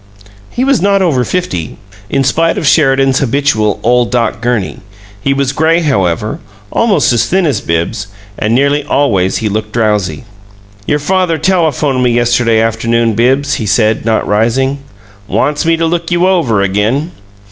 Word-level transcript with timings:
He 0.49 0.63
was 0.63 0.81
not 0.81 1.03
over 1.03 1.23
fifty, 1.23 1.77
in 2.09 2.23
spite 2.23 2.57
of 2.57 2.65
Sheridan's 2.65 3.19
habitual 3.19 3.79
"ole 3.83 4.05
Doc 4.05 4.41
Gurney." 4.41 4.79
He 5.21 5.31
was 5.31 5.51
gray, 5.51 5.81
however, 5.81 6.39
almost 6.71 7.13
as 7.13 7.27
thin 7.27 7.45
as 7.45 7.61
Bibbs, 7.61 8.07
and 8.35 8.55
nearly 8.55 8.83
always 8.83 9.37
he 9.45 9.47
looked 9.47 9.73
drowsy. 9.73 10.23
"Your 10.87 10.97
father 10.97 11.37
telephoned 11.37 12.01
me 12.01 12.09
yesterday 12.09 12.59
afternoon, 12.59 13.13
Bibbs," 13.13 13.53
he 13.61 13.67
said, 13.67 14.03
not 14.03 14.27
rising. 14.27 14.79
"Wants 15.27 15.67
me 15.67 15.77
to 15.77 15.85
'look 15.85 16.09
you 16.09 16.27
over' 16.27 16.63
again. 16.63 17.11